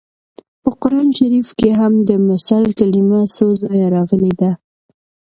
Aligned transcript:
په 0.63 0.69
قران 0.81 1.07
شریف 1.19 1.47
کې 1.59 1.69
هم 1.79 1.93
د 2.09 2.09
مثل 2.27 2.63
کلمه 2.79 3.19
څو 3.35 3.47
ځایه 3.61 3.87
راغلې 3.95 4.33
ده 4.41 4.51